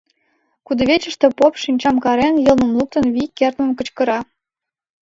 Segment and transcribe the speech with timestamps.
[0.65, 4.19] Кудывечыште поп, шинчам карен, йылмым луктын, вий кертмын кычкыра: